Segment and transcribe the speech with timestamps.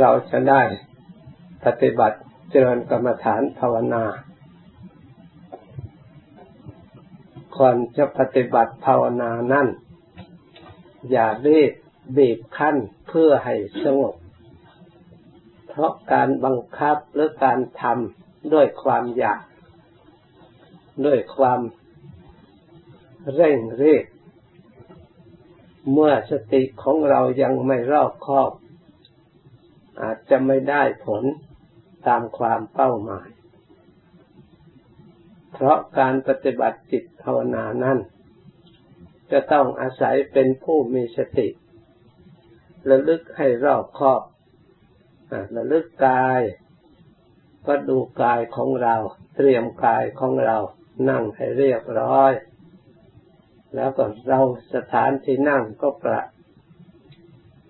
[0.00, 0.62] เราจะได้
[1.64, 2.18] ปฏิบัติ
[2.50, 4.04] เจริญกรรมฐานภาวนา
[7.56, 9.68] ก่อนจะปฏิบัติภาวนานั่น
[11.10, 11.72] อย่ารีบ
[12.16, 12.76] บีบคั้น
[13.08, 13.54] เพื่อให้
[13.84, 14.14] สงบ
[15.68, 19.40] เพราะการบังคับหรือการทำด้วยความอยาก
[21.06, 21.60] ด้วยความ
[23.34, 24.04] เร่งรีบ
[25.92, 28.50] เมื่อสติของเรายังไม่รอบคอบ
[30.02, 31.24] อาจจะไม่ได้ผล
[32.06, 33.28] ตามความเป้าหมาย
[35.52, 37.98] เพราะการปฏิบัติจิตภาวนานั้น
[39.32, 41.48] จะต้องอาศัยเป็นผู้มีสติ
[42.90, 44.22] ระลึกให้รอบคอบ
[45.56, 46.40] ระลึกกาย
[47.66, 48.96] ก็ดูกายของเรา
[49.36, 50.56] เตรียมกายของเรา
[51.10, 52.32] นั่งให้เรียบร้อย
[53.74, 54.40] แล้วก็เรา
[54.74, 56.20] สถานที่นั่งก็ปลอ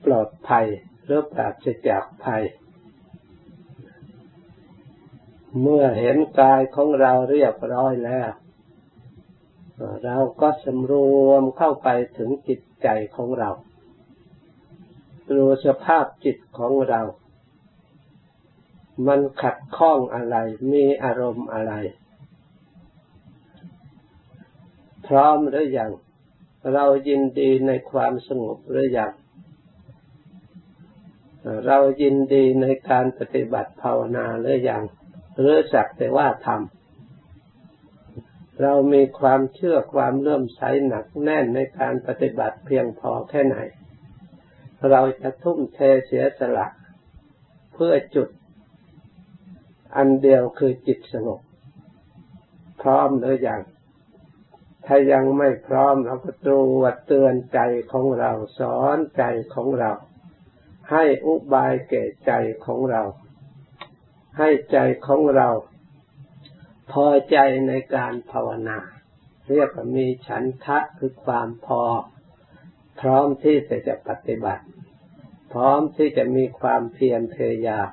[0.05, 0.67] ปลอดภัย
[1.05, 2.45] หรือปราศจากภัย
[5.61, 8.31] เมื่อเห็นกายของเราเรียบร้อยแล้ว
[10.05, 10.95] เราก็สำร
[11.27, 13.51] วมเข้าไปถึงจิตใจของเรา
[15.37, 17.03] ดูสภาพจิตของเรา
[19.07, 20.37] มันขัดข้องอะไร
[20.73, 21.73] มีอารมณ์อะไร
[25.07, 25.91] พร้อมหรือยัง
[26.73, 29.13] เรายินดีในความสงบหรือยัง
[31.67, 34.83] เรายินดีในการปฏิบัติภาวนาหรือยัง
[35.39, 43.57] หรือสักแต่ว่าทำเรามีความเชื่อความเลื่อมใสหนักแน่นในการปฏิบัติเพียงพอแค่ไหน
[44.91, 46.67] เราจะทุ่มเทเสียสละ
[47.73, 48.29] เพื่อจุด
[49.97, 51.41] อันเดียวคือจิตสงบ
[52.83, 53.61] พร้อมหรือยัง
[54.87, 57.61] ถ้ายังไม่พร้อมเราก็ตรวจเตือนใจ
[57.93, 59.23] ของเราสอนใจ
[59.55, 59.93] ของเรา
[60.91, 62.33] ให้อุบายแก่ใจ
[62.65, 63.03] ของเรา
[64.39, 65.49] ให้ใจของเรา
[66.93, 67.39] พอใจ
[67.69, 68.79] ในการภาวนา
[69.49, 71.83] เรียกว่ามีฉันทะคือความพอ
[73.01, 74.65] พร้อมที่จะจะปฏิบัติ
[75.53, 77.91] พร้อมที่จะมีความเพียรพยายาม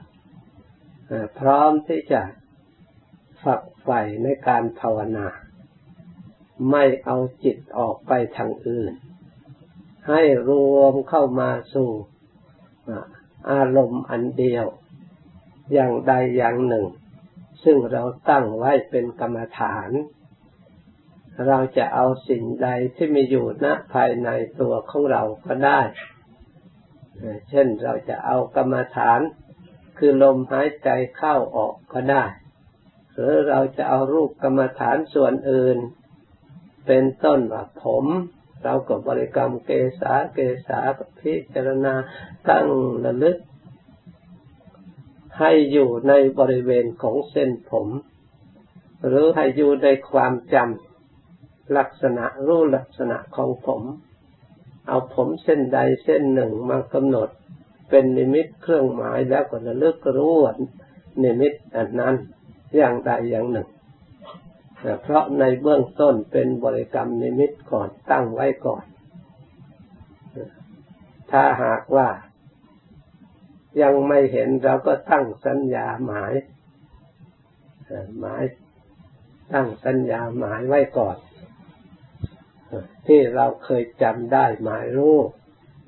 [1.40, 2.22] พร้อมที่จะ
[3.44, 5.28] ฝักใฝ่ในการภาวนา
[6.72, 8.94] ไม่เอาจิตออกไปทางอื่น
[10.10, 11.92] ให้รวมเข้ามาสู่
[13.52, 14.66] อารมณ์อันเดียว
[15.74, 16.86] อย่างใดอย่างหนึ่ง
[17.64, 19.90] ซึ่งเราตั้งไว้เป็นกรรมฐาน
[21.48, 24.30] เราจะเอาสิ่งใดที่มีอยู่ณภายใน
[24.62, 25.82] ตัวของเราก็ได้
[27.50, 29.20] เช่นเราจะเอากรรมฐาน
[29.98, 32.26] คือลมหายใจเข้าออกก็ได้
[33.14, 35.78] หรือเราจะเอารูปกรรมฐานส่วนอื่น
[36.88, 38.06] เป็นต้นว่าผม
[38.64, 40.80] เราก็บริกรรมเกษาเกษา
[41.20, 41.94] พิจารณา
[42.50, 42.68] ตั้ง
[43.06, 43.38] ระลึก
[45.40, 47.88] ให้อยู่ในบริเวณของเส้นผม
[49.08, 53.82] หรือให้อยู่ในความจำลักษณะรู้ลักษณะของผม
[54.88, 57.30] เอาผมเส้นใดเส้นหนึ่งมากำหนด
[57.90, 60.36] เป็นนิมิตเครื่องหมายแล้วก็ระลึกรู้
[61.24, 62.16] นิมิตอันนั้น
[62.76, 63.68] อย่างใดอย่างหนึ่ง
[65.02, 68.84] เพราะในเบื้องต้นเป็นบริกรรมนิมิตก่อนตั้งไว้ก่อน
[71.32, 72.10] ถ้าหากว่า
[73.82, 76.34] ยังไม่เห็นเราก็ตั้งสัญญาหมาย
[78.20, 78.44] หมาย
[79.54, 81.18] ตั้งสัญญาหมายไว้ก่อน
[83.08, 85.18] ที่เราเคยจำได้หมายรู้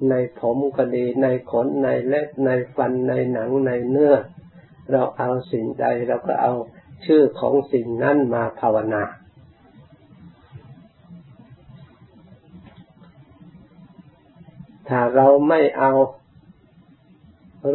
[0.09, 4.15] ในผมก็ดีในขนในเล็บในฟันในหนังในเนื้อ
[4.91, 6.53] เราเอาสิ่งใดเราก็เอา
[7.05, 9.03] ชื่อของสิ่งนั้นมาภาวนา
[14.89, 15.91] ถ้าเราไม่เอา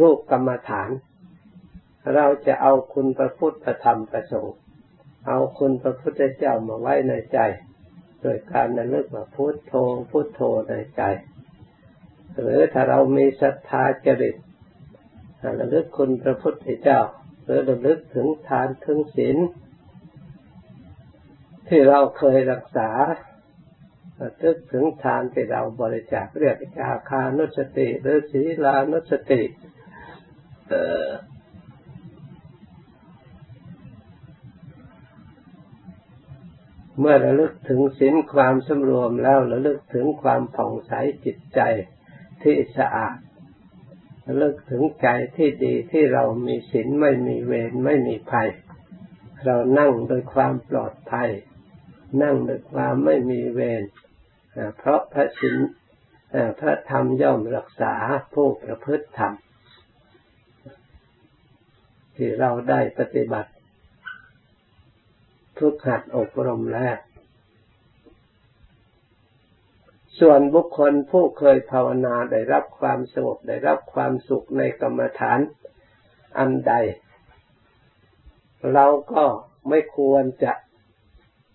[0.01, 0.89] รูปกรรมฐาน
[2.15, 4.57] เราจะเอาคุณพระพุทธธรรมประสงค์
[5.27, 7.39] เอาคุณพระพุทธเจ้ามาไว้ในใจ
[8.21, 9.73] โดยการระลึกว่าพุทโธ
[10.11, 11.01] พุทโธในใจ
[12.41, 14.35] หรือถ้าเรามีศรัทธาจริต
[15.59, 16.99] ระลึกคุณพระพุทธเจ้า
[17.49, 19.37] รือระลึกถึงทานถึงศีล
[21.67, 22.89] ที่เราเคยรักษา
[24.21, 29.41] ระลึกถึงทานที่เราบริจาคเรียกอาคานุสติ หรือศีลานุสติ
[36.99, 40.91] เมื่อระลึกถึงศีลความสำรวมแล้วระลึกถึงความผ่องใส
[41.25, 41.59] จิตใจ
[42.43, 43.17] ที่สะอาด
[44.37, 48.49] เลิกถึงใจที่ดีที่เรามีศีลไม่มีเวรไม่มีภัย
[49.45, 51.29] เรานั่งโดยความปลอดภัย
[52.21, 53.83] นั่งโดยความไม่มีเวร
[54.77, 55.57] เพราะพระศีล
[56.59, 57.93] พระธรรมย่อมรักษา
[58.33, 59.33] ผู้ประพฤติธรรม
[62.15, 63.51] ที่เราได้ปฏิบัติ
[65.59, 66.95] ทุกหัดอบรมแล้ว
[70.19, 75.39] ส่วนบุคคลผู้เคยภาวนาได้รับความสงบได้รับความสุขในกรรมฐาน
[76.37, 76.73] อันใด
[78.73, 79.25] เราก็
[79.69, 80.53] ไม่ควรจะ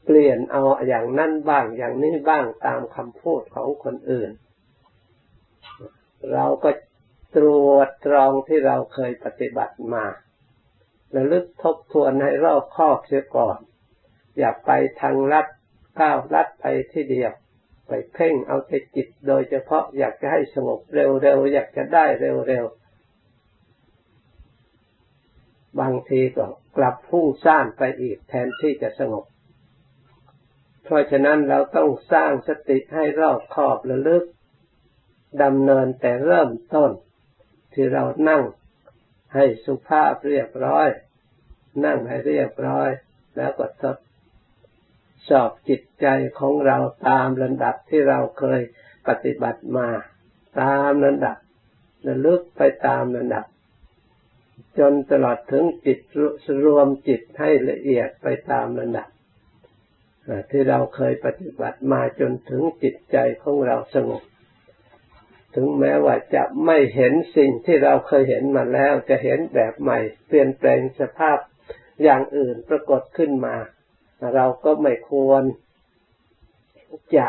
[0.05, 4.31] เปลี่ยนเอาอย่างนั้นบ้างอย่างนี้บ้างตามคำพูดของคนอื่น
[6.33, 6.71] เราก็
[7.37, 10.05] ตรวจตรองที่เราเคยปฏิบัติมา
[11.15, 13.59] ระลึกทบทวนให้รอบคอบเสียก่อน
[14.39, 14.71] อย่าไป
[15.01, 15.47] ทางลัด
[16.01, 17.33] ก้าวลัดไปที่เดียว
[17.89, 22.85] ไปเพ่งเอาแต่จิตโดยเฉพาะอยากจะให้สงบเร็วๆอยากจะได้เร็วๆ
[25.81, 26.47] บางทีก็
[26.77, 29.25] กลับพุ่งซ่านไปอีกแทนที่จะสงบ
[30.85, 34.25] เพราะฉะนั้นเราต้องสร้างสติให้รอบคอบระลึก
[35.43, 36.91] ดำเนินแต่เริ่มต้น
[37.73, 38.43] ที่เรานั่ง
[39.35, 40.89] ให้สุภาพเรียบร้อย
[41.85, 42.91] นั่งให้เรียบร้อย
[43.37, 43.97] แล้วก็ทด
[45.29, 46.07] สอบจิตใจ
[46.39, 46.79] ของเรา
[47.09, 48.61] ตามระดับที่เราเคย
[49.09, 49.89] ปฏิบัติมา
[50.61, 51.37] ตามระดับ
[52.07, 53.45] ระลึกไปตามระดับ
[54.79, 55.99] จนตลอดถึงจิต
[56.67, 59.09] รวมจิตให้ละเอียดไปตามระดับ
[60.51, 64.23] ที่เราเคยปฏิบัติมาจนถึงจิตใจของเราสงบ
[65.55, 71.39] ถึงแม้ว่าจะไม่เห็นสิ่งที่เราเคยเห็นมาแล้วจะเห็นแบบใหม่ เปลี่ยนแปลงสภาพ
[72.03, 73.57] อย่างอื่นปรากฏขึ้นมา
[74.35, 75.43] เราก็ไม่ควร
[77.17, 77.27] จะ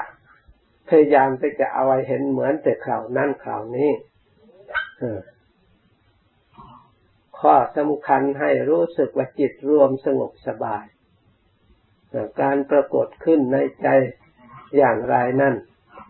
[0.90, 3.92] พยายามไปจะเอาไว้เห็นเหมือนแต่ข่าวนั่นข่าวนี้
[7.40, 10.86] ข้อสำคัญให้รู้สึกว่าจิตรวมสงบสบาย
[12.42, 13.88] การปรากฏขึ้นในใจ
[14.78, 15.56] อย่างไรนั่น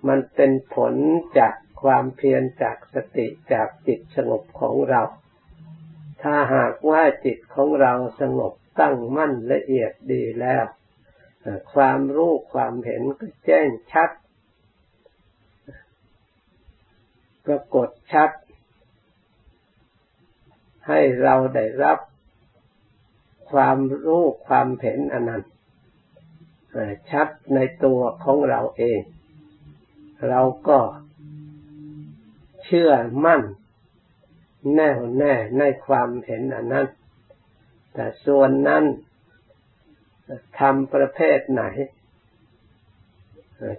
[0.08, 0.94] มันเป็นผล
[1.38, 5.02] จากความเพียรจากสติจากจิตสงบของเรา
[6.24, 10.66] ถ้าหากว่าจิตของเราสงบ ตั้งมั่นละเอียดดีแล้ว
[11.74, 14.10] ความรู้ความเห็นก็แจ้งชัด
[17.46, 18.32] ปรากฏชัด
[20.88, 22.00] ให้เราได้รับ
[23.52, 25.44] ความรู้ความเห็นอันนั้น
[27.12, 29.02] ชัดในตัวของเราเอง
[30.30, 30.80] เราก็
[32.64, 32.92] เชื่อ
[33.26, 33.42] มั่น
[34.76, 36.88] แน่วแน่ในความเห็นอันนั้น
[37.96, 38.84] แต่ส่วนนั้น
[40.60, 41.64] ทำประเภทไหน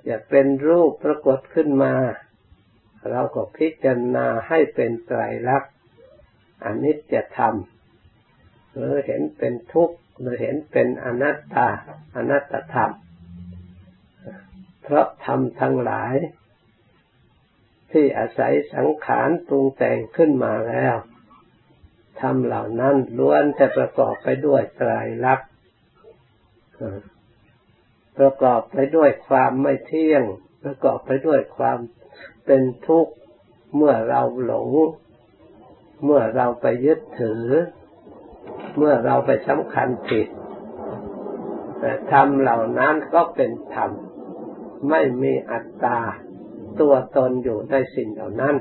[0.09, 1.95] จะเป็นรูปปรากฏขึ้นมา
[3.11, 5.73] เราก็พิจารณาให้เป็นไตรลักษณ์
[6.65, 7.55] อนิจจธรรม
[8.75, 11.69] หรือเห็นเป็นทุกข์หรือเห็นเป็นอนัตตา
[12.17, 12.93] อนัตตธรรม
[14.83, 16.15] เพราะธรรมทั้งหลาย
[17.93, 20.95] ที่อาศัยสังขารปรุงแต่งขึ้นมาแล้ว
[22.21, 24.91] ทำเหล่านั้นล้วนจะประกอบไปด้วยไตร
[25.25, 25.49] ลักษณ์
[28.19, 30.23] ประกอบไปด้วยความไม่เที่ยง
[30.65, 31.79] ประกอบไปด้วยความ
[32.47, 33.13] เป็นทุกข์
[33.77, 34.71] เมื่อเราหลง
[36.05, 37.45] เมื่อเราไปยึดถือ
[38.77, 40.29] เมื่อเราไปสำคัญผิด
[41.79, 43.91] แต่ธรรมเหล่านั้นก็เป็นธรรม
[44.91, 45.99] ไม่มีอัตตา
[46.81, 48.57] ตัวตนอยู่ในสิ่งเหล่านั้น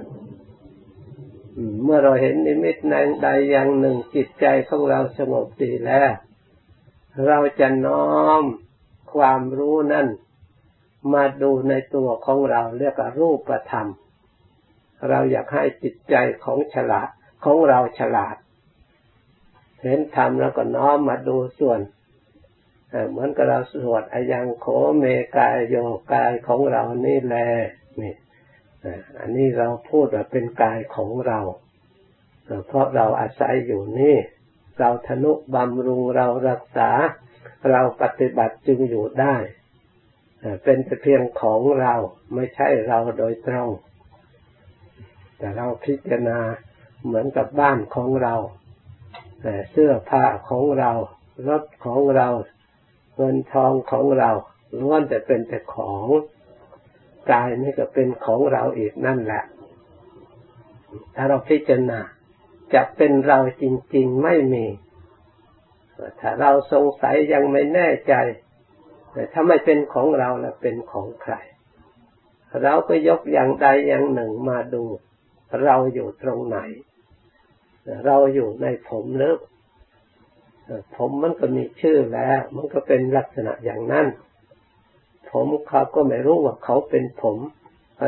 [1.84, 6.12] เมื่อเราเห็นนิมิตในใดอย่างหนึ่งจิตใจของเราสงบดีแล้ว
[7.28, 8.44] เราจะน้อม
[9.14, 10.08] ความรู้นั่น
[11.14, 13.88] มาดูในตัวของเราเรียกว่ารูปธรรม
[15.10, 17.10] เราอยากให้จิตใจของฉลาด
[17.46, 18.36] ของเราฉลาด
[19.84, 21.80] เห็นธรรมแล้วก็น้อมมาดูส่วน
[23.10, 24.66] เหมือนกับเราสวดอายังโข
[24.98, 25.04] เม
[25.38, 25.76] กายโย
[26.14, 27.48] กายของเรานี่แหละ
[28.02, 28.14] นี่
[29.20, 31.40] อันนี้เราพูดว่าเป็นกายของเรา
[32.68, 34.16] เพราะเราอาศัยอยู่นี่
[34.80, 36.90] เราทนุบำรุงเรารักษา
[37.72, 39.36] เราปฏิบัติจึงอยู่ได้
[40.64, 41.94] เป็นแต่เพียงของเรา
[42.34, 43.70] ไม่ใช่เราโดยตรง
[45.38, 46.40] แต่เราพิจารณา
[47.06, 48.36] เหมือนกับบ้านของเรา
[49.72, 50.92] เสื้อผ้าของเรา
[51.48, 52.28] รถของเรา
[53.16, 54.32] เงินทองของเรา
[54.80, 56.08] ล้วนแต่เป็นแต่ของ
[57.32, 59.44] กายนี่ก็เป็นของเราอีกนั่นแหละ
[61.16, 62.00] ถ้าเราพิจารณา
[62.74, 63.64] จะเป็นเราจ
[63.96, 64.66] ริง ๆไม่มี
[66.20, 68.14] ถ้าเราสงสัยยังไม่แน่ใจ
[69.12, 71.34] แต่ถ้าไม่เป็นของเราแล้วเป็นของใคร
[72.64, 74.84] เราก็ยกอย่างใดอย่างหนึ่งมาดู
[75.64, 76.60] เราอยู่ตรงไหน
[78.06, 79.36] เราอยู่ในผมหรือ
[80.96, 84.08] ผมมันก็มีชื่อแล้ว มันก็เป็นลักษณะอย่างนั้น
[85.38, 87.38] ผมเขาก็ไม่รู้ว่าเขาเป็นผม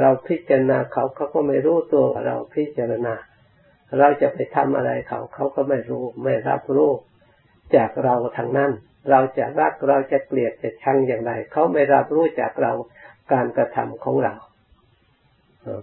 [0.02, 3.14] เราพิจารณาเขาเขาก็ไม่รู้ตัวเราพิจารณา
[4.00, 6.92] เราจะไปทำอะไรเขาเขาก็ไม่รู้ ไม่รับรู้
[7.76, 8.72] จากเราทางนั้น
[9.10, 12.74] เราจะรักเราจะเกลียดจะชังอย่างไร เขาไม่รับรู้จากเรา
[13.32, 14.34] การกระทำของเรา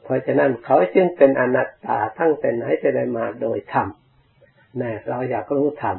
[0.02, 3.88] เพราะฉะนั้นเขาจึงเป็นอนัตตาทั้งแต่ไหนจะได้มาโดยธรรม
[4.78, 5.96] แน่เราอยากรู้ธรรม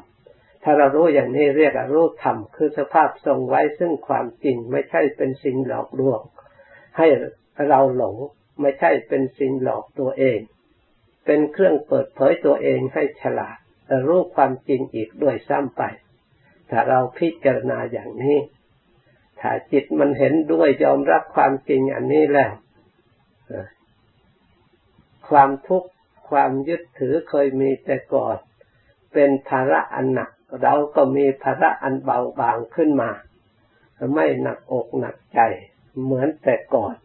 [0.68, 6.22] ถ้าเรารู้อย่างนี้เรียกรู้ธรรมคือสภาพทรงไว้ซึ่งความจริงไม่ใช่เป็นสิ่งหลอกลวง
[6.98, 7.08] ให้
[7.70, 8.16] เราหลง
[8.62, 10.40] ไม่ใช่เป็นสิ่งหลอกตัวเอง
[11.26, 13.58] เป็นเครื่องเปิดเผยตัวเองให้ฉลาด
[13.88, 15.84] แต่รู้ความจริงอีกด้วยซ้ำไป
[16.70, 18.38] ถ้าเราพิจารณาอย่างนี้
[19.40, 22.52] ถ้าจิตมันเห็นด้วยยอมรับความจริงอันนี้แล้ว
[25.30, 25.90] ความทุกข์
[26.30, 28.38] ความยึดถือเคยมีแต่ก่อน
[29.14, 30.30] เป็นภาระอันหนัก
[30.62, 33.12] เราก็มีภาระอันเบาบางขึ้นมา
[34.14, 35.40] ไม่หนักอกหนักใจ
[36.04, 36.96] เหมือนแต่ก่อน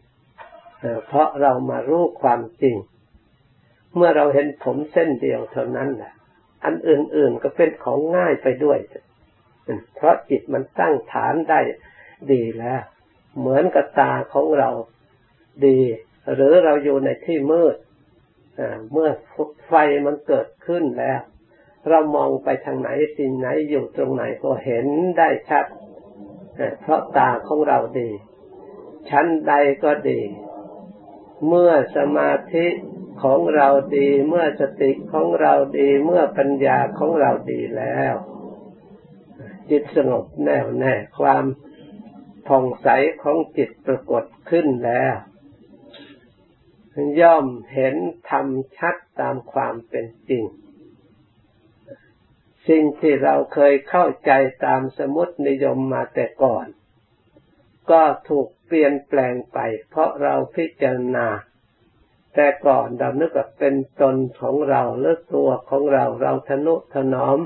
[1.07, 2.77] เพราะเรามารู้ความจริง
[3.95, 6.13] เมื่อเราเห็นผมเส้นเดียวเท่านั้นแหละ
[6.65, 8.79] อันอื่นๆก็เป็นของง่ายไปด้วย
[9.95, 11.61] เพราะจิตมันตั้งฐานได้
[12.33, 12.83] ดีแล้ว
[13.39, 14.71] เหมือนกับตาของเรา
[15.67, 15.81] ดี
[16.35, 17.77] หรือเราอยู่ในที่มืด
[18.93, 19.11] เมื่อ
[19.69, 19.75] ไฟ
[20.07, 21.21] มันเกิดขึ้นแล้ว
[21.89, 24.87] เรามองไปทางไหนสิ่งไหนอยู่ตรงไหนก็เห็น
[25.19, 25.67] ได้ชัด
[26.81, 28.11] เพราะตาของเราดี
[29.11, 30.21] ชั้นใดก็ดี
[31.49, 32.67] เมื่อสมาธิ
[33.23, 38.15] ของเราดี เมื่อสติของเราดี เมื่อปัญญาของเราดีแล้ว
[39.71, 41.45] จิตสงบแน่วแน่ความ
[42.49, 42.89] ผ่องใส
[43.23, 45.15] ของจิตปรากฏขึ้นแล้ว
[47.21, 47.95] ย่อมเห็น
[48.31, 48.47] ธรรม
[48.77, 50.45] ชัดตามความเป็นจริง
[52.71, 54.33] สิ่งที่เราเคยเข้าใจ
[54.65, 56.67] ตามสมุตินิยมมาแต่ก่อน
[57.91, 59.59] ก็ถูกเปลี่ยนแปลงไป
[59.91, 61.27] เพราะเราพิจารณา
[62.35, 67.39] แต่ก่อนเรานึกว่าเป็นตนของเราเลือกตัวของเราเราทนุถนอม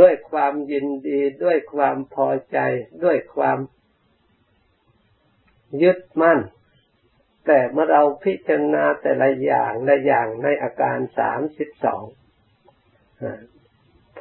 [0.00, 2.58] ด้วยความยินดีด้วยความพอใจ
[3.04, 3.58] ด้วยความ
[5.82, 6.40] ยึดมั่น
[7.46, 12.04] แต่เมื่อเราพิจารณาแต่ละอย่างละอย่างในอาการสามสิบสอง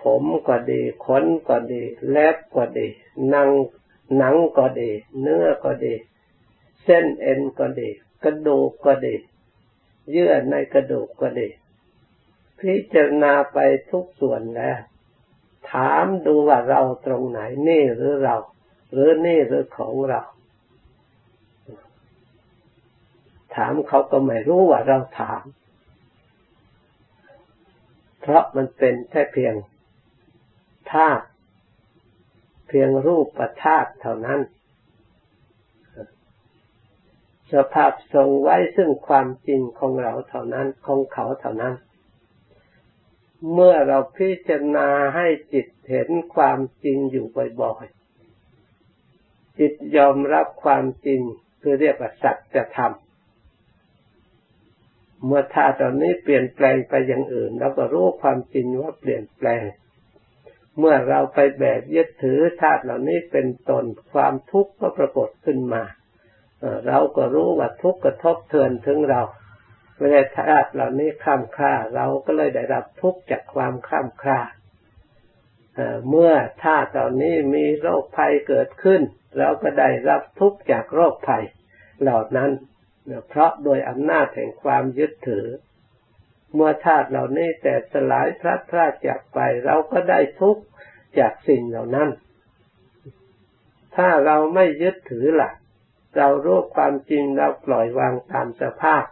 [0.01, 2.88] ผมก็ดีขนก็ดีเล็บก็ดี
[3.34, 3.50] นัง
[4.18, 4.91] หนังก็ดี
[5.22, 5.94] เนื้อก็ดี
[6.84, 7.89] เส้นเอ็นก็ดี
[8.24, 9.15] กระดูกก็ดี
[10.12, 11.48] เยื่อในกระดูกก็ดี
[12.60, 13.58] พิจารณาไป
[13.91, 14.79] ทุกส่วนแล้ว
[15.72, 18.36] ถามดูว่าเราตรงไหนนี่หรือเรา
[18.91, 20.22] หรือนี่หรือของเรา
[23.56, 25.44] ถามเขาก็ไม่รู้ว่าเราถาม
[28.22, 29.53] เพราะมันเป็นแค่เพียง
[30.93, 31.25] ธาตุ
[32.67, 34.39] เพียงรูปประธาตุเท่านั้น
[37.53, 41.75] สภาพทรงไว้ซึ่งความจริงของเราเท่านั้นของเขาเท่านั้น
[43.53, 47.25] เมื่อเราพิจารณาให้จิตเห็นความจริงอยู่
[47.62, 51.22] บ่อยๆ จิตยอมรับความจริง
[51.62, 52.93] คือเรียกว่าสัจธรรม
[55.25, 59.63] เมื่อธาตุตอนนี้เปลี่ยนแปลงไปอย่างอื่นเราก็รู้ความจริงว่าเปลี่ยนแปลง
[60.80, 65.84] เมื่อเราไปแบบยึดถือธาตุเหล่านี้เป็นตนความทุกข์ก็ปรากฏขึ้นมา
[66.88, 69.22] เราก็รู้ว่าทุกข์กระทบเทือนถึงเรา
[70.00, 74.40] เวลาธาตุเหล่านี้ข้ามค่า เราก็เลยได้รับทุกข์จากความข้ามค่า
[76.10, 76.34] เมื่อ
[76.64, 79.02] ธาตุเหล่านี้มีโรคภัยเกิดขึ้น
[79.38, 81.44] เราก็ได้รับทุกข์จากโรคภัย
[82.02, 82.52] เหล่านั้น
[83.30, 85.46] เพราะโดยอำนาจแห่งความยึดถือ
[86.53, 90.63] เมื่อธาตุเหล่านี้แต่สลายพลัดพรากจากไป เราก็ได้ทุกข์
[91.20, 92.10] จากสิ่งเหล่านั้น
[93.96, 95.56] ถ้าเราไม่ยึดถือหลัก
[96.18, 99.03] เรารู้ความจริงเราปล่อยวางตามสภาพ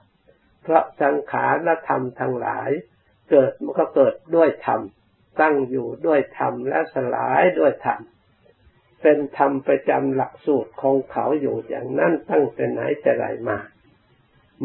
[0.63, 2.69] เพราะสังขารและธรรมทั้งหลาย
[3.29, 4.81] เกิดมันก็เกิดด้วยธรรม
[5.41, 7.99] ตั้งอยู่ด้วยธรรมและสลายด้วยธรรม
[9.01, 13.57] เป็นธรรมประจำหลักสูตรของเขาอยู่อย่างนั้นตั้งแต่ไหนแต่ไรมา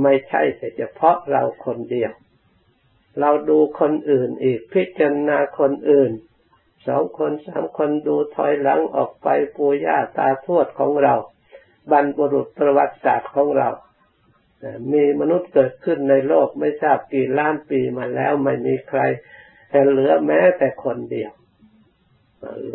[0.03, 2.13] ไม่ใช่แต่เฉพาะเราคนเดียว
[3.21, 6.13] เราดูคนอื่นอีกพิจารณาคนอื่น
[6.87, 11.15] สองคนสามคนดูถอยหลังออกไปปู่ย่าตาทวดของเรา
[11.91, 13.69] บรรพบุรุษประวัติศาสตร์ของเรา
[14.93, 19.01] มีมนุษย์เกิดขึ้นในโลกไม่ทราบกี่ล้านปีมาแล้วไม่มีใคร
[19.91, 21.33] เหลือแม้แต่คนเดียว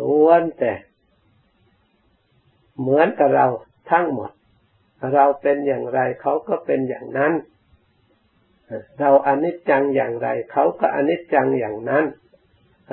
[0.00, 0.72] ล้วนแต่
[2.80, 3.46] เหมือนกับเรา
[3.90, 4.30] ทั้งหมด
[5.14, 7.32] เราเป็นอย่างไรเขาก็เป็นอย่างนั้น
[9.00, 12.04] เราอนิจจังอย่างไร เขาก็อนิจจังอย่างนั้น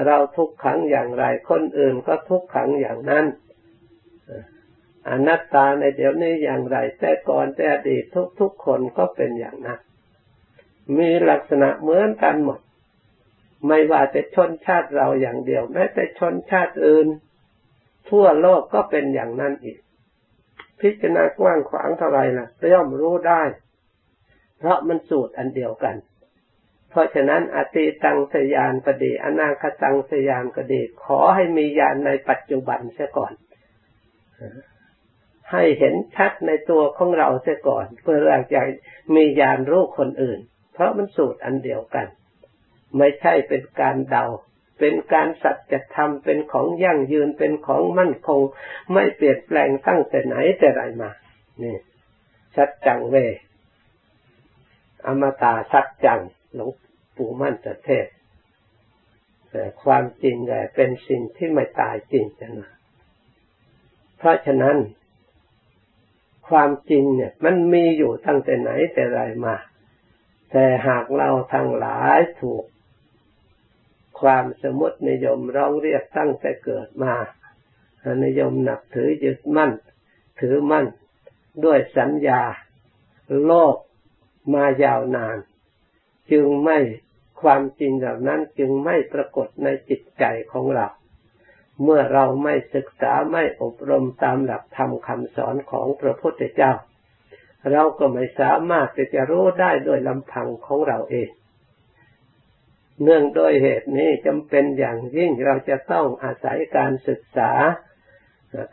[0.05, 3.25] เราทุกขังอย่างไร คนอื่นก็ทุกขังอย่างนั้น
[5.09, 8.03] อนัตตาในเดี๋ยวนี้อย่างไร แต่ก่อนแต่อดีต
[8.39, 9.79] ทุกๆคนก็เป็นอย่างนั้น
[10.97, 12.59] มีลักษณะเหมือนกันหมด
[13.67, 17.07] ไม่ว่าจะชนชาติเราอย่างเดียว แม้แต่ชนชาติอื่น
[18.09, 19.79] ทั่วโลกก็เป็นอย่างนั้นอีก
[20.81, 23.41] พิจารณากว้างขวางเท่าไรล่ะย่อมรู้ได้
[24.59, 25.95] เพราะมันสูตรอันเดียวกัน
[26.89, 33.33] เพราะฉะนั้นอติตังสยานก็ดี อนาคตังสยานก็ดี ขอให้มีญาณในปัจจุบันเสียก่อน
[35.51, 38.61] ให้เห็นชัดในตัวของเราเสียก่อน เพื่อเราจะ
[39.15, 40.39] มีญาณรู้คนอื่น
[40.73, 42.07] เพราะมันสูตรอันเดียวกัน
[42.97, 44.25] ไม่ใช่เป็นการเดา
[44.79, 48.41] เป็นการสัจธรรมเป็นของยั่งยืนเป็นของมั่นคง
[48.93, 51.11] ไม่เปลี่ยนแปลงตั้งแต่ไหนแต่ไรมา
[51.63, 51.75] นี่
[52.55, 53.15] ชัดจังเว
[55.07, 56.19] อมตะสัจจัง
[56.53, 56.69] หลวง
[57.17, 58.07] ปู่มั่นจะเทศ
[59.49, 62.53] แต่ความจริงแหละเป็นสิ่งที่ไม่ตายจริงจัง
[64.17, 64.77] เพราะฉะนั้น
[66.49, 69.55] ความจริงเนี่ย มันมีอยู่ตั้งแต่ไหนแต่ไรมา
[70.51, 72.63] แต่หากเราทั้งหลายถูก
[74.19, 77.13] ความสมมตินิยมร้องเรียกตั้งแต่เกิดมา
[78.25, 79.71] นิยมหนับถือยึดมั่น
[80.39, 80.85] ถือมั่น
[81.65, 82.41] ด้วยสัญญา
[83.45, 83.75] โลก
[84.53, 85.37] มายาวนาน
[86.31, 86.79] จึงไม่
[87.41, 90.87] ความจริงเหล่านั้นจึงไม่ปรากฏในจิตใจของเรา
[91.83, 96.71] เมื่อเราไม่ศึกษาไม่อบรมตามหลักธรรมคำสอนของพระพุทธเจ้า
[97.71, 101.29] เราก็ไม่สามารถจะรู้ได้โดยลำพังของเราเอง
[103.03, 107.51] เนื่องโดยเหตุนี้จำเป็นอย่างยิ่งเราจะต้องอาศัยการศึกษา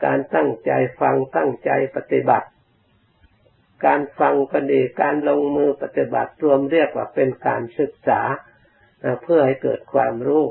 [0.05, 2.49] การตั้งใจฟังตั้งใจปฏิบัติ
[3.87, 8.21] การฟังก็ดีการลงมือปฏิบัติรวมเรียกว่าเป็นการศึกษา
[9.23, 10.45] เพื่อให้เกิดความรู้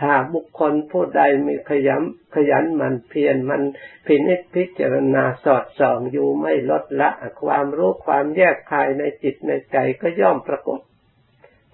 [0.00, 2.02] ถ้าบุคคลผู้ใดมีขยัน
[2.34, 3.62] ขยันมันเพียรมัน
[4.06, 7.10] พินิจพิจารณาสอดส่องอยู่ไม่ลดละ
[7.42, 10.80] ความรู้ความแยกคายในจิตในใจก็ย่อมปรากฏ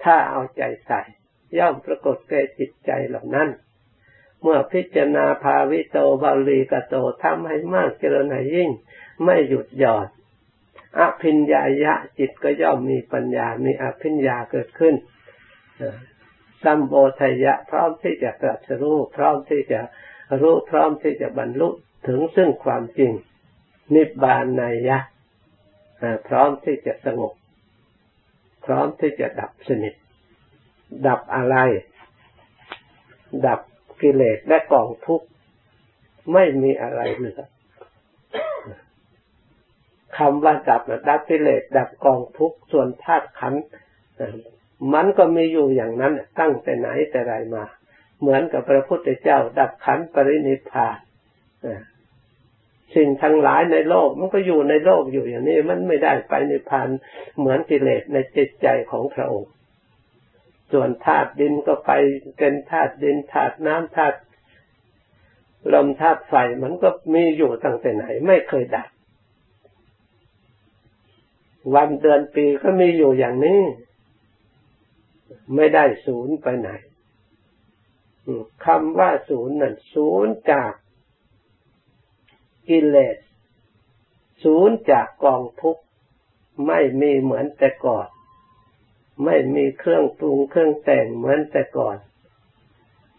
[0.04, 1.00] ถ้าเอาใจใส่
[1.58, 3.48] ย่อมปรากฏแก่จิตใจเหล่านั้น
[4.42, 8.70] เมื่อพิจารณาภาวิโตบาลีกโตทำให้มากเจริญให้ยิ่ง
[9.24, 10.08] ไม่หยุดหย่อน
[11.00, 14.94] อภิญญายะจิตก็ย่อมมีปัญญา มีอภิญญาเกิดขึ้น
[16.62, 19.80] สัมโบทยะพร้อมที่จะตรัสรู้พร้อมที่จะ
[20.40, 21.68] รู้พร้อมที่จะบรรลุ
[22.06, 23.12] ถึงซึ่งความจริง
[23.94, 24.98] นิบานนยะ
[26.28, 27.32] พร้อมที่จะสงบ
[28.64, 29.94] พร้อมที่จะดับสนิท
[31.06, 31.56] ดับอะไร
[33.46, 33.60] ดับ
[34.00, 35.26] กิเลสและกองทุกข์
[36.32, 37.40] ไม่มีอะไรเหลือ
[40.18, 43.54] คำว่าดับดับกิเลสดับกองทุกส่วนธาตุขัน
[44.94, 47.64] มันก็มีอยู่อย่างนั้นตั้งแต่ไหนแต่ไรมา
[48.20, 50.98] เหมือนกับพระพุทธเจ้า ดับขันปรินิพาน
[52.94, 56.88] สิ่งทั้งหลายในโลกมันก็อยู่ในโลกอยู่อย่างนี้ มันไม่ได้ไปในพพาน
[57.38, 59.50] เหมือนกิเลสในจิตใจของพระองค์
[60.72, 61.90] ส่วนธาตุดินก็ไป
[62.38, 64.18] เป็นธาตุดินธาตุน้ำธาตุ
[65.74, 68.88] ลมธาตุไฟมันก็มีอยู่ตั้งแต่ไหน ไม่เคยดับ
[71.74, 73.60] วันเดือนปีก็มีอยู่อย่างนี้
[75.54, 76.70] ไม่ได้ศูนย์ไปไหน
[78.66, 80.72] คำว่าศูนย์นั่นศูนย์จาก
[82.68, 83.16] กิเลส
[84.44, 85.82] ศูนย์จากกองทุกข์
[86.66, 88.08] ไม่มีเหมือนแต่ก่อน
[89.24, 91.96] ไม่มีเครื่องปรุงเครื่องแต่งเหมือนแต่ก่อน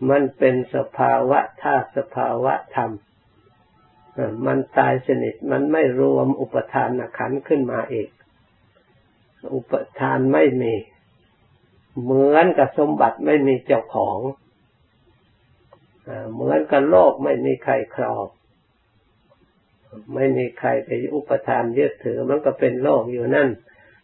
[0.09, 2.91] มันเป็นสภาวะธาตุสภาวะธรรม
[4.45, 8.09] มันตายสนิทมันไม่รวมอุปทานขันขึ้นมาเอีก
[9.53, 10.73] อุปทานไม่มี
[12.03, 14.19] เหมือนกับสมบัติไม่มีเจ้าของ
[16.33, 18.25] เหมือนกับโลกไม่มีใครครอง
[20.13, 23.49] ไม่มีใครไปอุปทานยึดถือ มันก็เป็นโลกอยู่นั่น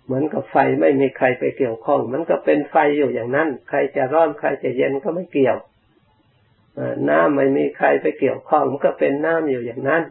[0.06, 5.58] เหมือนกับไฟไม่มีใครไปเกี่ยวข้อง มันก็เป็นไฟอยู่อย่างนั้น ใครจะร้อนใครจะเย็นก็ไม่เกี่ยว
[7.10, 10.04] น้ำไม่มีใครไปเกี่ยวข้อง มันก็เป็นน้ำอยู่อย่างนั้น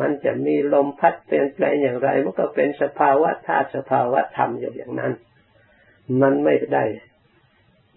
[0.00, 5.12] มันจะมีลมพัดเปลี่ยนแปลงอย่างไรมันก็เป็นสภาวะธาตุสภาวะธรรมอยู่อย่างนั้น
[6.20, 6.84] มันไม่ได้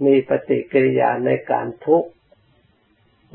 [0.05, 2.09] มีปฏิกิริยาในการทุกข์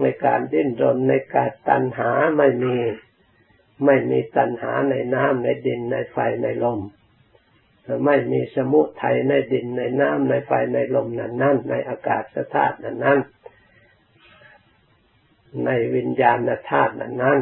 [0.01, 2.77] ในการดิ้นรนในการตัณหาไม่มี
[3.85, 6.81] ไม่มีตัณหาในน้ำในดินในไฟในลม
[8.05, 12.23] ไม่มีสมุทัยในดินในน้ำในไฟในลมนั้นนั่นในอากาศ
[12.55, 13.21] ธาตุนั้นนั่น
[15.65, 16.39] ในวิญญาณ
[16.71, 17.41] ธาตุนั้นนั่น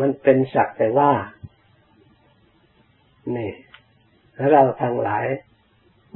[0.00, 1.12] มันเป็นสักแต่ว่า
[3.36, 3.52] นี่
[4.50, 5.26] เราทั้งหลาย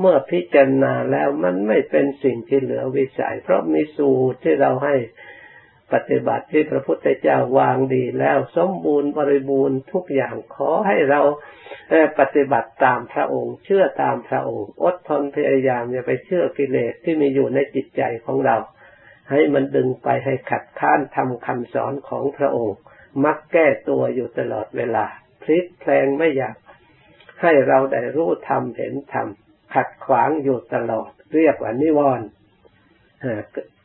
[0.01, 4.95] เมื่อพิจารณาแล้วมันไม่เป็นสิ่งที่เหลือวิสัย เพราะมีสูตรที่เราให้
[5.93, 11.21] ปฏิบัติที่พระพุทธเจ้าวางดีแล้วสมบูรณ์บริบูรณ์ทุกอย่างขอให้เรา
[12.19, 18.57] ปฏิบัติตามพระองค์ เชื่อตามพระองค์ อดทนพยายามอย่าไปเชื่อกิเลสที่มีอยู่ในจิตใจของเรา
[19.31, 22.79] ให้มันดึงไปให้ขัดข้านทำคำสอนของพระองค์
[23.25, 25.05] มักแก้ตัวอยู่ตลอดเวลา
[25.43, 26.57] พลิกแพลงไม่อยาก
[27.43, 29.29] ให้เราได้รู้ธรรมเห็นธรรม
[29.75, 32.29] ขัดขวางอยู่ตลอด เรียกว่านิวรณ์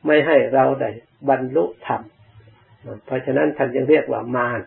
[0.05, 0.89] ไม่ให้เราได้
[1.29, 2.01] บรรลุธรรม
[3.05, 4.61] เพราะฉะนั้นท่านยังเรียกว่ามาร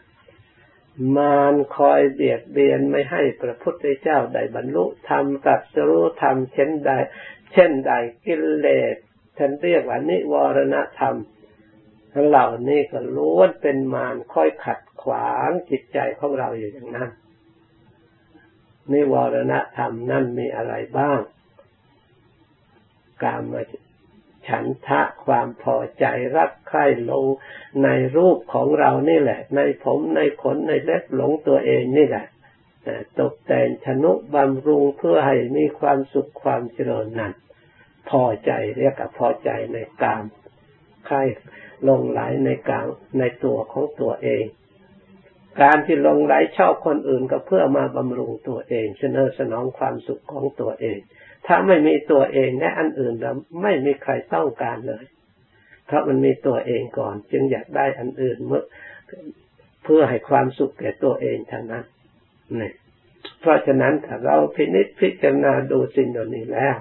[1.17, 6.91] มารคอยเบียดเบียนไม่ให้พระพุทธเจ้าได้บรรลุธรรมกับสรู้ธรรมเช่นใด
[7.53, 7.93] เช่นใด
[8.25, 8.97] กิเลส
[9.39, 11.17] ท่านเรียกว่านิวรณธรรม
[12.29, 17.11] เหล่านี้ก็ล้วนเป็นมารคอยขัดขวางจิตใจของเราอยู่อย่างนั้น
[18.93, 21.21] นิวรณธรรมนั่นมีอะไรบ้าง
[23.23, 23.55] กาม
[24.49, 26.05] ฉันทะความพอใจ
[26.37, 27.25] รักใคร่ลง
[27.85, 32.27] ในรูปของเรานี่แหละ ในผมในขนในเล็บหลงตัวเองนี่แหละ
[33.21, 37.33] ตกแต่งชนุบำรุงเพื่อให้มีความสุขความเจริญนั้น
[38.11, 40.25] พอใจเรียกว่าพอใจในกาม
[41.07, 41.17] ใคร
[41.89, 44.45] ลงไหลในกลามในตัวของตัวเอง
[45.63, 50.99] การที่ลงไหลชอบคนอื่นก็เพื่อมาบำรุงตัวเองเสนอสนองความสุขของตัวเอง
[51.47, 55.05] ถ้าไม่มีตัวเองและอันอื่นแล้วไม่มีใครต้องการเลย
[55.87, 58.63] เพราะมันมีตัวเองก่อน จึงอยากได้อันอื่นเมื่อ
[59.85, 61.85] เพื่อให้ความสุขแก่ตัวเองทางนั้น
[62.61, 62.71] นี่
[63.41, 66.77] เพราะฉะนั้นถ้าเราพินิจพิจารณาดูสิ่งเหล่านี้แล้ว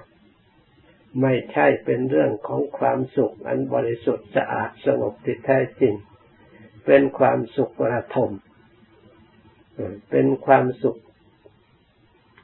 [1.22, 5.94] ไม่ใช่เป็นเรื่องของความสุขอันบริสุทธิ์สะอาดสงบที่แท้จริง
[6.86, 8.32] เป็นความสุขระทม
[10.10, 10.98] เป็นความสุข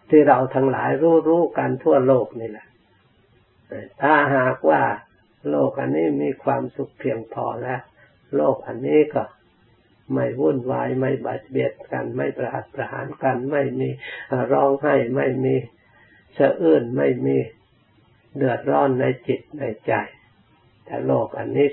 [0.10, 2.68] ที่เราทั้งหลายรู้รู้กันทั่วโลกนี่แหละ
[4.02, 4.84] ถ้าหากว่า
[5.50, 7.82] โลกอันนี้มีความสุขเพียงพอแล้ว
[8.36, 9.24] โลกอันนี้ก็
[10.14, 13.90] ไม่วุ่นวายไม่บาดเบียดกัน ไม่ประหัตประหารกัน ไม่มี
[14.52, 15.56] ร้องไห้ไม่มี
[16.38, 17.38] สะอื้นไม่มี
[18.38, 19.94] เดือดร้อนในจิตในใจ
[20.86, 21.68] แต่โลกอันนี้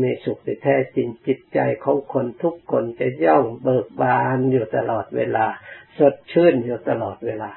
[0.00, 5.46] มีสุขที่แท้จริงจิตใจของคนทุกคนจะย่องเบิกบานอยู่ตลอดเวลา
[5.98, 7.52] สดชื่นอยู่ตลอดเวลา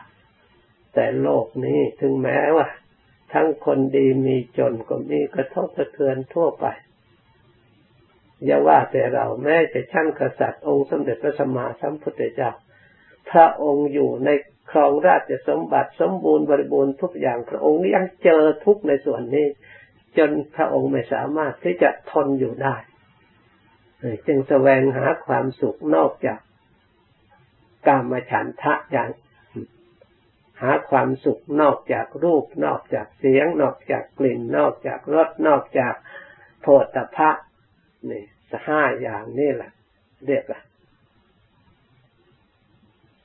[0.94, 2.68] แต่โลกนี้ถึงแม้ว่า
[3.34, 6.66] ทั้งคนดีมีจนก็มีกระทบกระเทือนทั่วไป
[8.46, 12.52] อย่าว่าแต่เราแม้แต่ชั้นกษัตริย์องค์สมเด็จพระสัมมาสัมพุทธเจ้า
[13.30, 14.30] พระองค์อยู่ใน
[14.72, 19.48] ครองราชสมบัติสมบูรณ์บริบูรณ์ทุกอย่างพระองค์ยังเจอทุกในส่วนนี้
[20.18, 22.76] จนพระองค์ไม่สามารถที่จะทนอยู่ได้
[24.28, 26.40] จึงแสวงหาความสุขนอกจาก
[27.88, 29.10] กามฉันทะอย่าง
[30.62, 35.96] หาความสุขนอกจากรูป นอกจากเสียง นอกจากกลิ่น นอกจากรสนอกจาก
[36.62, 37.30] โพธพะ
[38.10, 39.72] นี่สห้าอย่างนี่แหละ
[40.28, 40.62] เรียกว่า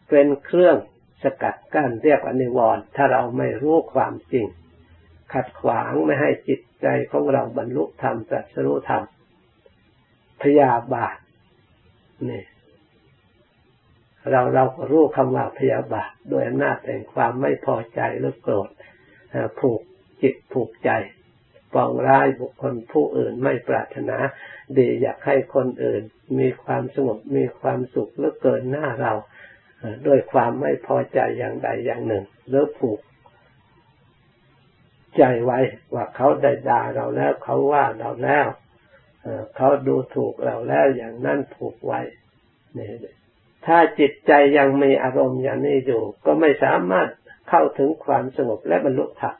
[0.08, 0.76] เป็นเครื่อง
[1.22, 4.46] สกัดกั้นเรียกว่านิวรณ์ถ้าเราไม่รู้ความจริง
[5.32, 9.02] ขัดขวางไม่ให้จิตใจของเราบรรลุธรรมตรัสรู้ธรรม
[10.42, 11.16] พยาบาท
[12.30, 12.44] นี่
[14.30, 18.68] เราเราก็รู้คำว่าพยาบาทโดยอำนาจแห่งความไม่พอใจหรือโกรธ
[19.58, 19.80] ผูก
[20.22, 20.90] จิตผูกใจ
[21.74, 24.16] ปองร้ายบุคคลผู้อื่นไม่ปรารถนา
[24.78, 26.02] ดีอยากให้คนอื่น
[26.38, 29.12] มีความสงบมีความสุขหรือเกินหน้าเรา
[30.06, 33.00] ด้วยความไม่พอใจอย่างใดอย่างหนึ่งหรือผูก
[35.16, 35.58] ใจไว้
[35.94, 38.46] ว่าเขาได้ด่าเราแล้ว เขาว่าเราแล้ว
[39.56, 42.00] เขาดูถูกเราแล้วอย่างนั้นผูกไว้
[42.78, 42.88] นี่
[43.66, 47.08] ถ้าจิตใจยังมีอารมณ์อย่างนี้อยู่ ก็ไม่สามารถ
[47.48, 49.36] เข้าถึงความสงบและบรรลุธรรม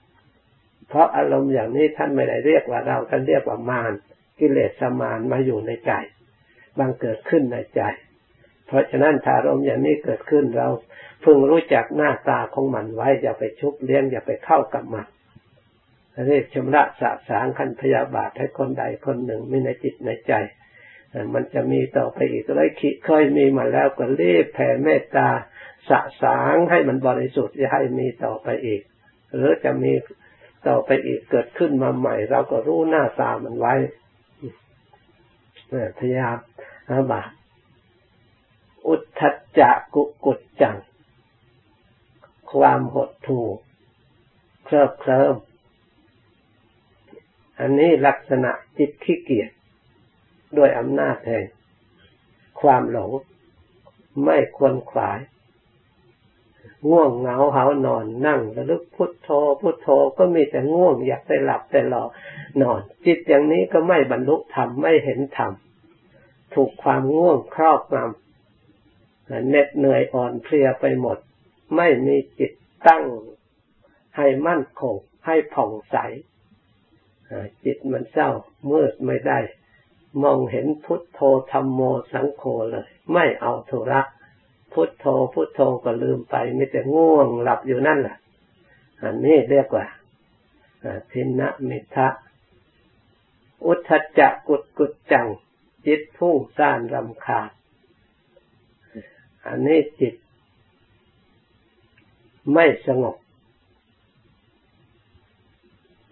[0.88, 3.92] เพราะอารมณ์อย่างนี้ท่านไม่ได้เรียกว่าเราท่านเรียกว่ามาร
[4.38, 5.92] กิเลสมารมาอยู่ในใจ
[6.78, 7.80] บางเกิดขึ้นในใจ
[8.70, 10.68] เพราะฉะนั้นถ้าอารมณ์อย่างนี้เกิดขึ้นเรา
[11.24, 15.06] พึงรู้จักหน้าตาของมันไว้ อย่าไปชุบเลี้ยงอย่าไปเข้ากับมัน
[16.26, 20.32] เรียกชำระสะสางขันพยาบาทให้คนใดคนหนึ่งมีในจิตในใจ
[21.34, 22.70] มันจะมีต่อไปอีกเลย
[23.06, 25.28] เคยมีมาแล้วก็รีบแผ่เมตตา
[25.90, 28.82] สะสางให้มันบริสุทธิ์จะให้มีต่อไปอีก
[29.34, 29.92] หรือจะมี
[30.68, 33.74] ต่อไปอีกเกิดขึ้นมาใหม่ เราก็รู้หน้าตามันไว้
[35.98, 36.36] พยายาม
[37.12, 37.22] บา
[38.86, 40.76] อุทธัจจะกุกุจจัง
[42.52, 43.56] ความหดถูก
[44.64, 45.34] เคลิบเคลิ้ม
[47.58, 49.50] อันนี้ลักษณะจิตขี้เกียจ
[50.56, 51.46] ด้วยอำนาจแห่ง
[52.60, 53.12] ความหลง
[54.24, 55.20] ไม่ควรขวาย
[56.88, 59.28] ง่วงเหงาเหานอนนั่งระลึกพุทโธ
[59.60, 59.88] พุทโธ
[60.18, 62.04] ก็มีแต่ง่วงอยากไปหลับแต่หลอ
[62.60, 65.52] นอน จิตอย่างนี้ก็ไม่บรรลุธรรมไม่เห็นธรรม
[66.54, 68.29] ถูกความง่วงครอบงำ
[69.48, 71.18] เหน็ดเหนื่อยอ่อนเพลียไปหมด
[71.76, 72.52] ไม่มีจิต
[72.86, 73.04] ตั้ง
[74.16, 75.96] ให้มั่นคงให้ผ่องใส
[77.64, 78.30] จิตมันเศร้า
[78.70, 79.38] มืดไม่ได้
[80.22, 81.20] มองเห็นพุทโธ
[81.52, 81.80] ธรรมโม
[82.12, 84.00] สังโฆเลย ไม่เอาธุระ
[84.72, 88.16] พุทโธพุทโธก็ลืมไปไม่แต่ง่วงหลับอยู่นั่นแหละ
[89.02, 89.86] อันนี้เรียกว่า
[91.12, 92.08] ทินะมิทะ
[93.66, 95.28] อุทจจะกุดกุดจัง
[95.86, 97.50] จิตพุ่งซ่านรำคาญ
[99.46, 100.14] อันนี้จิต
[102.54, 103.16] ไม่สงบ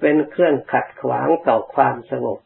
[0.01, 2.39] เป็นเครื่องขัดขวางต่อความสงบ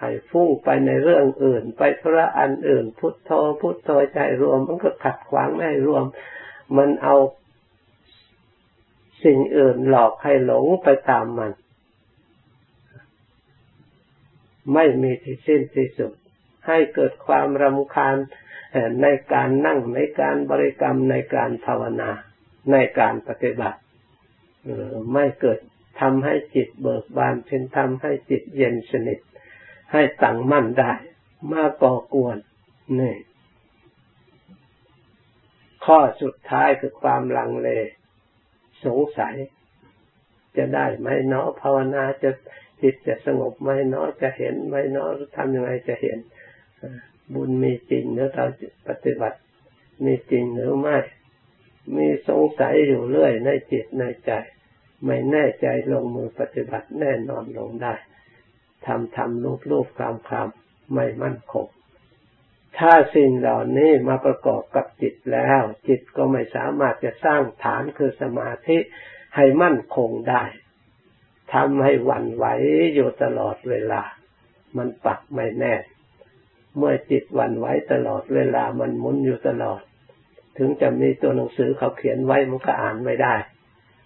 [0.00, 3.30] ให้ฟุ้งไปในเรื่องอื่น ไปพระอันอื่น พุทโธ
[3.60, 6.04] พุทโธใจรวม มันก็ขัดขวางไม่รวม
[6.76, 7.16] มันเอา
[9.24, 11.52] สิ่งอื่นหลอกให้หลงไปตามมัน
[14.74, 16.12] ไม่มีที่สิ้นที่สุด
[16.66, 18.16] ให้เกิดความรำคาญ
[19.02, 22.10] ในการนั่งในการบริกรรมในการภาวนา
[22.72, 23.78] ในการปฏิบัติ
[25.12, 25.58] ไม่เกิด
[26.00, 29.18] ทำให้จิตเบิกบานเป็นทำให้จิตเย็นสนิท
[29.92, 30.92] ให้ตั้งมั่นได้
[31.52, 32.38] มาก่อกวน
[33.00, 33.14] นี่
[35.84, 37.68] ข้อสุดท้ายคือความลังเล
[38.84, 39.36] สงสัย
[40.56, 42.30] จะได้ไหมเนาะภาวนาจะ
[42.82, 46.18] จิตจะสงบไหมเนาะจะเห็นไหมเนาะทำยังไงจะเห็น
[47.34, 48.46] บุญมีจริงหรือเรา
[48.88, 49.38] ปฏิบัติ
[50.04, 50.98] มีจริงหรือไม่
[51.96, 54.32] มีสงสัยอยู่เรื่อยในจิตในใจ
[55.06, 57.94] ไม่แน่ใจลงมือปฏิบัติแน่นอนลงได้
[58.86, 61.66] ทำทำรูปรูปคลำคลำไม่มั่นคง
[62.78, 68.78] ถ้าสิ่งเหล่านี้มาประกอบกับจิตแล้ว จิตก็ไม่สามารถจะสร้างฐานคือสมาธิ
[69.36, 70.44] ให้มั่นคงได้
[71.54, 72.44] ทำให้หวั่นไหว
[72.94, 74.02] อยู่ตลอดเวลา
[74.76, 75.74] มันปักไม่แน่
[76.76, 79.80] เมื่อจิตวันไว้ตลอดเวลามันหมุนอยู่ตลอด
[80.58, 83.34] ถึงจะมีตัวหนังสือเขาเขียนไว้มันก็อ่านไม่ได้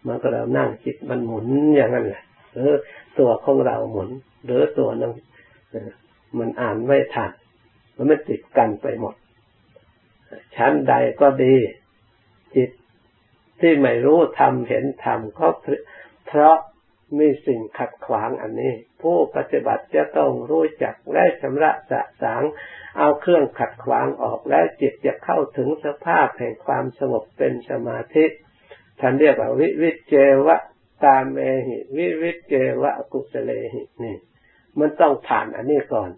[0.07, 2.71] มันก็เรานั่งจิตมันหมุนอย่างนั้นแหละหรือ
[3.19, 4.09] ตัวของเราหมุน
[4.45, 5.13] หรือตัวนั้น
[6.39, 7.31] มันอ่านไม่ทัน
[7.97, 9.15] มันไม่ติดกันไปหมด
[10.57, 11.55] ชั้นใดก็ดี
[12.57, 12.71] จิต
[13.61, 15.49] ที่ไม่รู้ทำเห็นทำก็
[16.27, 16.57] เพราะ
[17.19, 22.43] มีสิ่งขัดขวางอันนี้ ผู้ปฏิบัติจะต้องรู้จักและชำระสะสาง
[22.99, 28.25] เอาเครื่องขัดขวางออกแล้วจิตจะเข้าถึงสภาพแห่งความสงบเป็นสมาธิ
[29.01, 30.15] ท่านเรียกว่าวิวิเจ
[30.47, 30.57] วะ
[31.05, 34.17] ตามเมหิวิวิเจวะกุสเลหินี่
[34.79, 36.11] มันต้องผ่านอันนี้ก่อน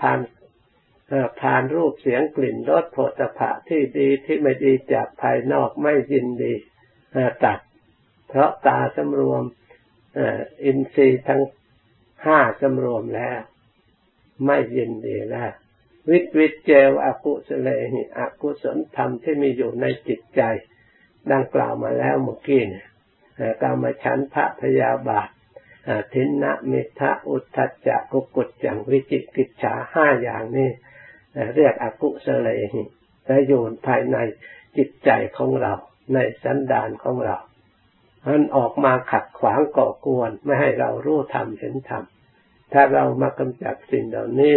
[0.00, 0.18] ผ่าน
[1.40, 6.54] ผ่านรูปเสียงกลิ่นรสโผฏฐะที่ดีที่ไม่ดีจากภายนอกไม่ยินดี
[7.44, 7.58] ตัด
[8.28, 9.42] เพราะตาสำรวม
[10.64, 11.42] อินทรีย์ทั้ง
[12.26, 13.38] ห้าสำรวมแล้ว
[14.46, 15.52] ไม่ยินดีแล้ว
[16.10, 20.42] วิตวิเจวอกุสเลหิอกุศลธรรมที่มีอยู่ในจิตใจ
[21.32, 22.86] ดังกล่าวมาแล้วเมื่อกี้เนี่ย
[23.62, 25.28] กามฉันทะพยาบาท
[26.12, 30.70] ทินนะมิทะอุทธัจจะกุกุจจังวิจิกิจฉาห้าอย่างนี้
[31.54, 32.82] เรียกอกุสเลหิ
[33.26, 34.16] และอยู่ภายใน
[34.76, 35.72] จิตใจของเรา
[36.14, 37.36] ในสันดานของเรา
[38.26, 42.04] มันออกมาขัดขวางก่อกวนไม่ให้เรารู้ธรรมเห็นธรรม
[42.72, 44.56] ถ้าเรามากำจัดสิ่งเหล่านี้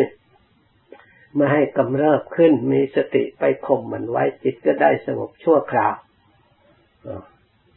[1.36, 5.96] ไม่ให้กำเริบขึ้นมีสติไปข่มมันไว้จิตก็ได้สงบชั่วคราว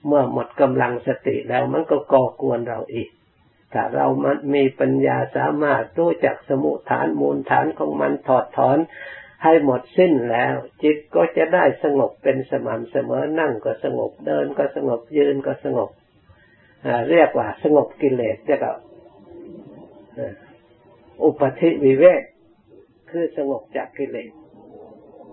[0.06, 3.08] เมื่อหมดกำลังสติแล้วมันก็ก่อกวนเราอีก
[3.72, 8.78] ถ้าเรามันมีปัญญาสามารถรู้จักสมุฐานมูลฐานของมันถอดถอน
[9.42, 15.90] ให้หมดสิ้นแล้ว จิตก็จะได้สงบเป็นสม่ำเสมอนั่งก็สงบเดินก็สงบยืนก็สงบ
[17.10, 18.74] เรียกว่าสงบกิเลสเรียกว่า
[21.24, 22.22] อุปธิวิเวก
[23.10, 24.30] คือสงบจากกิเลส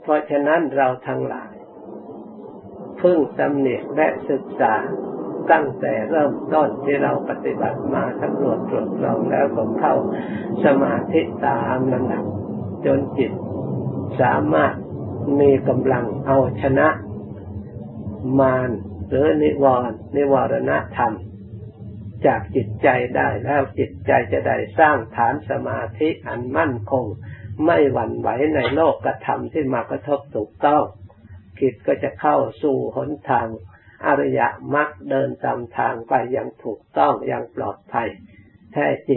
[0.02, 1.54] เพราะฉะนั้นเราทั้งหลาย
[2.98, 4.74] เพึ่งสำเนียกและศึกษา
[5.52, 9.94] ตั้งแต่เริ่มต้นที่เราปฏิบัติมาสำรวจตรวจสอบแล้วก็เข้า
[10.66, 12.26] สมาธิตามลำดับ
[12.86, 13.32] จนจิต
[14.22, 14.74] สามารถ
[15.40, 16.88] มีกำลังเอาชนะ
[18.40, 18.70] มาร
[19.10, 21.14] หรือนิวรณ์นิวรณธรรม
[22.26, 27.06] จากจิตใจได้แล้วจิตใจจะได้สร้างฐานสมาธิอันมั่นคง
[27.66, 30.84] ไม่หวั่นไหวในโลกกระทำที่มากระทบถูกต้อง
[31.60, 33.48] จิตก็จะเข้าสู่หนทาง
[34.06, 34.42] อริย
[34.74, 38.10] มรรคเดินตามทางไปอย่างถูกต้องอย่างปลอดภัย
[38.74, 39.14] แท้จริง